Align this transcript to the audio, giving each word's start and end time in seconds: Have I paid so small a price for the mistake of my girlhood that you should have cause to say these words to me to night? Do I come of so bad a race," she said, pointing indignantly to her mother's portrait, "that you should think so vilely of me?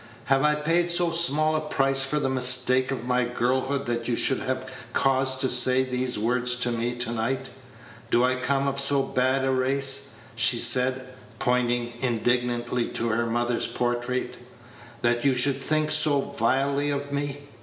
Have 0.25 0.41
I 0.41 0.55
paid 0.55 0.89
so 0.89 1.11
small 1.11 1.55
a 1.55 1.59
price 1.61 2.01
for 2.01 2.19
the 2.19 2.27
mistake 2.27 2.89
of 2.89 3.05
my 3.05 3.23
girlhood 3.23 3.85
that 3.85 4.07
you 4.07 4.15
should 4.15 4.39
have 4.39 4.67
cause 4.93 5.37
to 5.37 5.47
say 5.47 5.83
these 5.83 6.17
words 6.17 6.55
to 6.61 6.71
me 6.71 6.95
to 6.95 7.11
night? 7.11 7.49
Do 8.09 8.23
I 8.23 8.33
come 8.37 8.67
of 8.67 8.79
so 8.79 9.03
bad 9.03 9.45
a 9.45 9.51
race," 9.51 10.15
she 10.35 10.57
said, 10.57 11.07
pointing 11.37 11.93
indignantly 12.01 12.87
to 12.87 13.09
her 13.09 13.27
mother's 13.27 13.67
portrait, 13.67 14.37
"that 15.01 15.23
you 15.23 15.35
should 15.35 15.61
think 15.61 15.91
so 15.91 16.19
vilely 16.35 16.89
of 16.89 17.11
me? 17.11 17.37